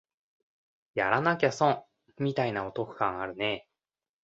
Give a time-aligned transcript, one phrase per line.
[0.95, 1.83] やらなきゃ損
[2.17, 3.67] みたいなお得感あるね